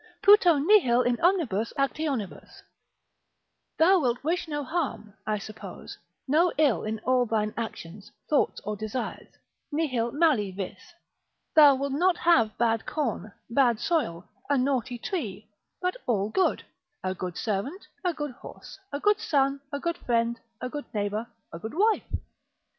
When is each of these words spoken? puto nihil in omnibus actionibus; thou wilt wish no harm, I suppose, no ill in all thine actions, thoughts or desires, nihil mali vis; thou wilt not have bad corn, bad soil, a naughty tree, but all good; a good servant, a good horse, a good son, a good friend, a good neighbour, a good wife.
puto 0.23 0.57
nihil 0.57 1.03
in 1.03 1.15
omnibus 1.21 1.71
actionibus; 1.77 2.63
thou 3.77 3.99
wilt 3.99 4.23
wish 4.23 4.47
no 4.47 4.63
harm, 4.63 5.13
I 5.27 5.37
suppose, 5.37 5.95
no 6.27 6.51
ill 6.57 6.83
in 6.83 6.97
all 7.01 7.27
thine 7.27 7.53
actions, 7.55 8.11
thoughts 8.27 8.59
or 8.61 8.75
desires, 8.75 9.27
nihil 9.71 10.11
mali 10.11 10.49
vis; 10.49 10.95
thou 11.53 11.75
wilt 11.75 11.93
not 11.93 12.17
have 12.17 12.57
bad 12.57 12.87
corn, 12.87 13.31
bad 13.47 13.79
soil, 13.79 14.27
a 14.49 14.57
naughty 14.57 14.97
tree, 14.97 15.47
but 15.83 15.95
all 16.07 16.31
good; 16.31 16.63
a 17.03 17.13
good 17.13 17.37
servant, 17.37 17.85
a 18.03 18.11
good 18.11 18.31
horse, 18.31 18.79
a 18.91 18.99
good 18.99 19.19
son, 19.19 19.61
a 19.71 19.79
good 19.79 19.99
friend, 19.99 20.39
a 20.61 20.67
good 20.67 20.85
neighbour, 20.95 21.27
a 21.53 21.59
good 21.59 21.75
wife. 21.75 22.11